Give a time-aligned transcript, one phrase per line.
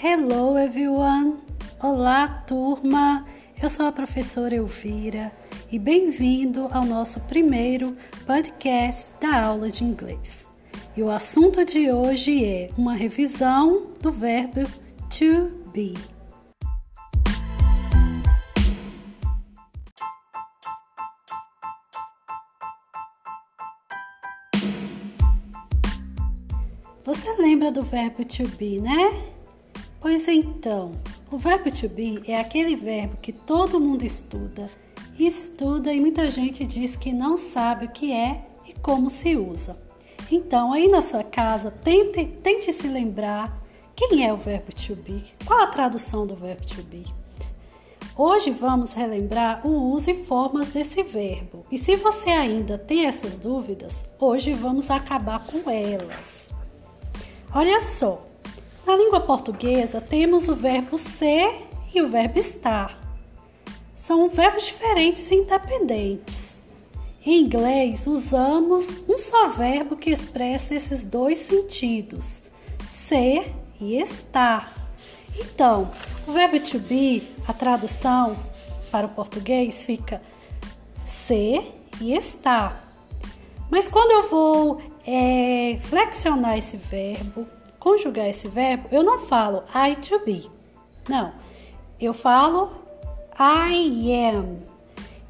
[0.00, 1.38] Hello everyone!
[1.82, 3.26] Olá turma!
[3.60, 5.32] Eu sou a professora Elvira
[5.72, 10.46] e bem-vindo ao nosso primeiro podcast da aula de inglês.
[10.96, 14.70] E o assunto de hoje é uma revisão do verbo
[15.10, 15.94] to be.
[27.04, 29.37] Você lembra do verbo to be, né?
[30.00, 30.92] Pois então,
[31.30, 34.70] o verbo to be é aquele verbo que todo mundo estuda,
[35.18, 39.76] estuda e muita gente diz que não sabe o que é e como se usa.
[40.30, 43.60] Então, aí na sua casa, tente, tente se lembrar
[43.96, 47.04] quem é o verbo to be, qual a tradução do verbo to be.
[48.16, 51.66] Hoje vamos relembrar o uso e formas desse verbo.
[51.72, 56.52] E se você ainda tem essas dúvidas, hoje vamos acabar com elas.
[57.52, 58.27] Olha só,
[58.88, 62.98] na língua portuguesa, temos o verbo ser e o verbo estar.
[63.94, 66.58] São verbos diferentes e independentes.
[67.22, 72.42] Em inglês, usamos um só verbo que expressa esses dois sentidos,
[72.86, 74.72] ser e estar.
[75.38, 75.90] Então,
[76.26, 78.38] o verbo to be, a tradução
[78.90, 80.22] para o português fica
[81.04, 82.90] ser e estar.
[83.70, 87.46] Mas quando eu vou é, flexionar esse verbo,
[87.88, 90.50] conjugar esse verbo, eu não falo I to be.
[91.08, 91.32] Não.
[91.98, 92.70] Eu falo
[93.38, 94.58] I am.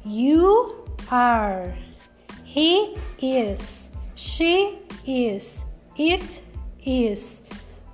[0.05, 0.75] You
[1.09, 1.73] are.
[2.43, 3.89] He is.
[4.15, 5.65] She is.
[5.97, 6.43] It
[6.85, 7.41] is.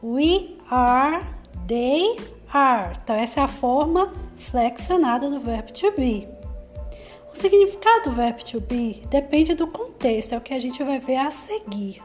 [0.01, 1.23] We are.
[1.67, 2.17] They
[2.51, 2.97] are.
[3.03, 6.27] Então, essa é a forma flexionada do verbo to be.
[7.31, 10.97] O significado do verbo to be depende do contexto, é o que a gente vai
[10.97, 12.01] ver a seguir.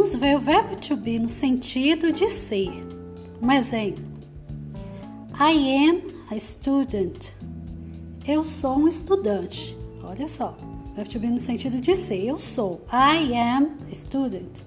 [0.00, 2.72] Vamos ver o verbo to be no sentido de ser.
[3.42, 4.02] Um exemplo.
[5.38, 6.00] I am
[6.34, 7.34] a student.
[8.26, 9.76] Eu sou um estudante.
[10.02, 10.56] Olha só.
[10.96, 12.24] Verbo to be no sentido de ser.
[12.24, 12.80] Eu sou.
[12.90, 14.62] I am a student.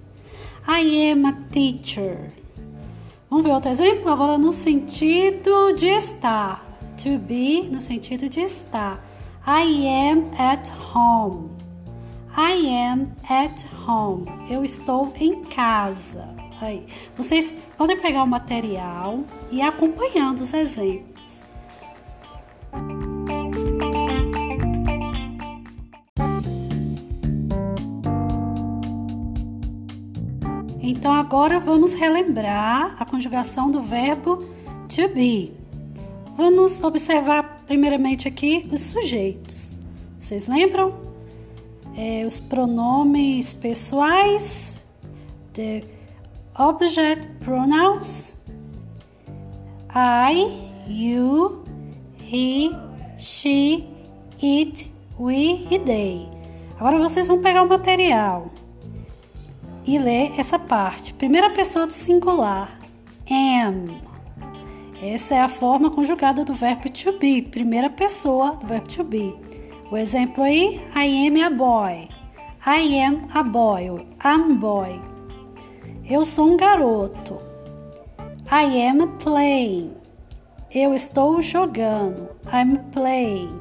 [0.68, 2.32] I am a teacher.
[3.28, 4.12] Vamos ver outro exemplo?
[4.12, 6.64] Agora no sentido de estar.
[7.02, 9.04] To be no sentido de estar.
[9.48, 11.53] I am at home.
[12.36, 14.26] I am at home.
[14.50, 16.28] Eu estou em casa.
[16.60, 16.84] Aí,
[17.16, 21.46] vocês podem pegar o material e ir acompanhando os exemplos.
[30.82, 34.38] Então agora vamos relembrar a conjugação do verbo
[34.88, 35.54] to be.
[36.36, 39.78] Vamos observar primeiramente aqui os sujeitos.
[40.18, 41.13] Vocês lembram?
[41.96, 44.80] É, os pronomes pessoais,
[45.54, 45.84] the
[46.58, 48.36] object pronouns,
[49.90, 51.64] I, you,
[52.20, 52.72] he,
[53.18, 53.88] she,
[54.42, 56.28] it, we e they.
[56.80, 58.52] Agora vocês vão pegar o material
[59.86, 61.14] e ler essa parte.
[61.14, 62.80] Primeira pessoa do singular,
[63.30, 64.02] am.
[65.02, 69.36] Essa é a forma conjugada do verbo to be, primeira pessoa do verbo to be.
[69.94, 72.10] O exemplo aí, I am a boy.
[72.66, 74.04] I am a boy.
[74.26, 75.00] I'm boy.
[76.04, 77.40] Eu sou um garoto.
[78.52, 79.94] I am playing.
[80.72, 82.28] Eu estou jogando.
[82.52, 83.56] I'm playing.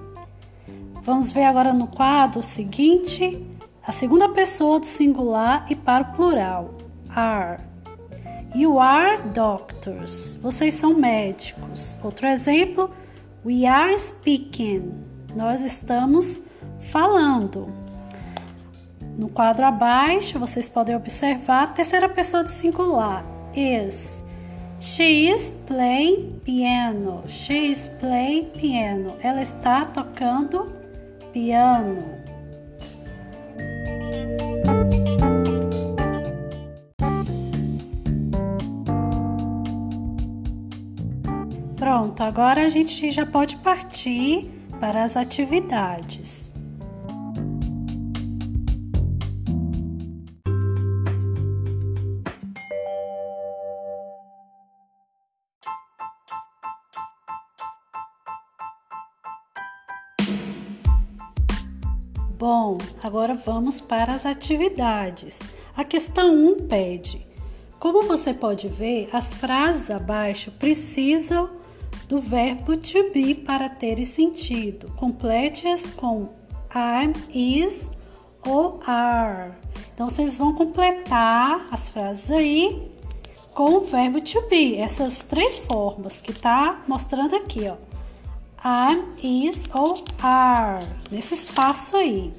[1.03, 3.47] Vamos ver agora no quadro seguinte
[3.87, 6.71] a segunda pessoa do singular e para o plural.
[7.15, 7.61] Are.
[8.55, 10.39] You are doctors.
[10.41, 12.01] Vocês são médicos.
[12.03, 12.91] Outro exemplo.
[13.45, 16.43] We are speaking nós estamos
[16.81, 17.69] falando.
[19.17, 23.25] No quadro abaixo, vocês podem observar a terceira pessoa do singular,
[23.55, 24.23] is.
[24.81, 27.23] She is playing piano.
[27.29, 29.15] She is playing piano.
[29.23, 30.73] Ela está tocando
[31.33, 32.03] piano.
[41.77, 44.51] Pronto, agora a gente já pode partir
[44.83, 46.51] para as atividades.
[62.37, 65.39] Bom, agora vamos para as atividades.
[65.77, 67.25] A questão 1 pede:
[67.79, 71.62] Como você pode ver, as frases abaixo precisam
[72.09, 74.93] do verbo to be para ter sentido.
[74.97, 76.29] Complete-as com
[76.75, 77.91] am, is
[78.47, 79.53] ou are.
[79.95, 82.91] Então vocês vão completar as frases aí
[83.55, 87.77] com o verbo to be, essas três formas que tá mostrando aqui, ó.
[88.65, 92.33] Am, is ou are, nesse espaço aí.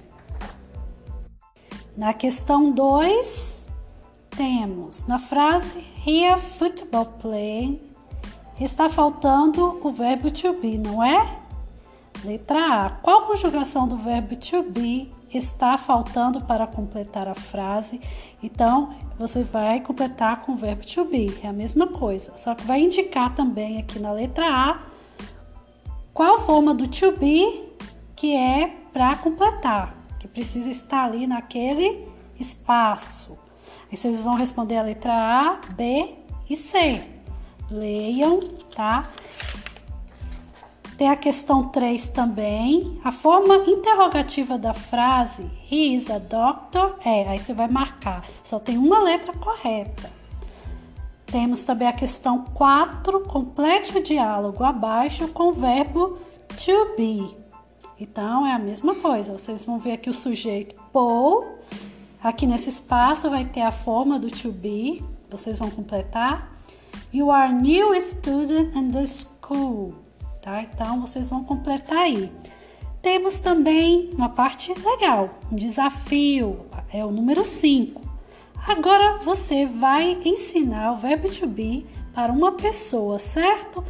[1.95, 3.69] Na questão 2,
[4.31, 7.92] temos na frase Here football play
[8.59, 11.37] está faltando o verbo to be, não é?
[12.23, 12.89] Letra A.
[12.89, 17.99] Qual conjugação do verbo to be está faltando para completar a frase?
[18.41, 21.37] Então, você vai completar com o verbo to be.
[21.43, 24.93] É a mesma coisa, só que vai indicar também aqui na letra A
[26.13, 27.73] qual forma do to be
[28.15, 32.07] que é para completar, que precisa estar ali naquele
[32.39, 33.37] espaço.
[33.91, 36.13] Aí vocês vão responder a letra A, B
[36.49, 37.12] e C.
[37.73, 38.39] Leiam,
[38.75, 39.09] tá?
[40.97, 42.99] Tem a questão 3 também.
[43.03, 48.25] A forma interrogativa da frase He is a doctor é, aí você vai marcar.
[48.43, 50.11] Só tem uma letra correta.
[51.25, 53.21] Temos também a questão 4.
[53.21, 57.35] Complete o diálogo abaixo com o verbo to be.
[57.99, 59.37] Então é a mesma coisa.
[59.37, 61.57] Vocês vão ver aqui o sujeito Paul.
[62.23, 65.03] Aqui nesse espaço vai ter a forma do to be.
[65.29, 66.52] Vocês vão completar.
[67.13, 70.03] You are new student in the school
[70.43, 70.61] tá?
[70.61, 72.31] Então vocês vão completar aí.
[73.01, 78.01] Temos também uma parte legal, um desafio, é o número 5.
[78.67, 83.83] Agora você vai ensinar o verbo to be para uma pessoa, certo?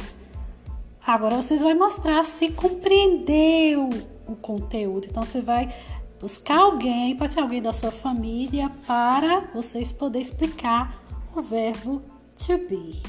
[1.06, 3.90] Agora vocês vão mostrar se compreendeu
[4.26, 5.06] o conteúdo.
[5.08, 5.72] Então você vai
[6.20, 11.00] buscar alguém, pode ser alguém da sua família, para vocês poderem explicar
[11.36, 12.02] o verbo
[12.36, 13.02] to be.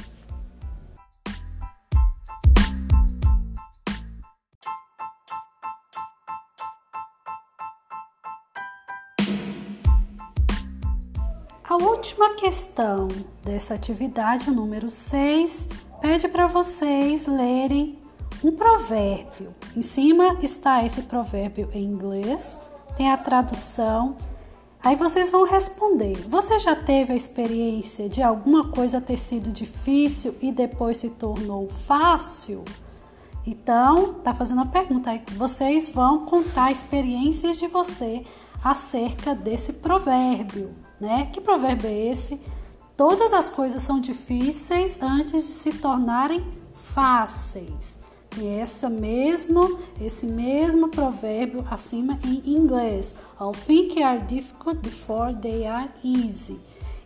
[11.67, 13.07] A última questão
[13.43, 15.67] dessa atividade, o número 6,
[15.99, 17.99] pede para vocês lerem
[18.43, 19.53] um provérbio.
[19.75, 22.59] Em cima está esse provérbio em inglês,
[22.95, 24.15] tem a tradução.
[24.85, 30.35] Aí vocês vão responder: Você já teve a experiência de alguma coisa ter sido difícil
[30.41, 32.63] e depois se tornou fácil?
[33.45, 35.21] Então, tá fazendo a pergunta aí.
[35.35, 38.23] Vocês vão contar experiências de você
[38.63, 41.29] acerca desse provérbio né?
[41.31, 42.39] Que provérbio é esse?
[42.95, 47.99] Todas as coisas são difíceis antes de se tornarem fáceis.
[48.37, 53.15] E essa mesmo, esse mesmo provérbio acima em inglês.
[53.39, 56.59] All things are difficult before they are easy.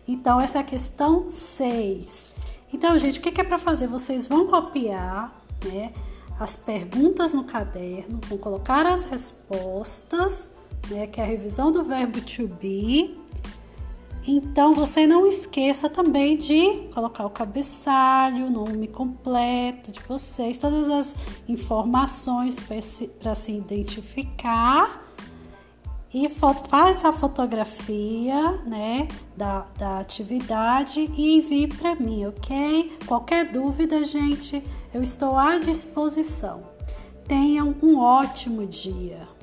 [0.08, 2.28] Então, essa é a questão 6.
[2.72, 3.86] Então, gente, o que é para fazer?
[3.86, 5.92] Vocês vão copiar né,
[6.38, 10.52] as perguntas no caderno, vão colocar as respostas,
[10.88, 13.19] né, que é a revisão do verbo to be,
[14.30, 20.88] então você não esqueça também de colocar o cabeçalho, o nome completo de vocês, todas
[20.88, 21.16] as
[21.48, 25.04] informações para se identificar
[26.12, 29.06] e faz essa fotografia né,
[29.36, 32.98] da, da atividade e envie para mim, ok?
[33.06, 36.62] Qualquer dúvida, gente, eu estou à disposição.
[37.28, 39.39] Tenham um ótimo dia.